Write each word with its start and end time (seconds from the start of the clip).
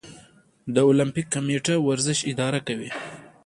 د 0.73 0.75
المپیک 0.89 1.27
کمیټه 1.35 1.75
ورزش 1.87 2.19
اداره 2.31 2.59
کوي 2.67 2.89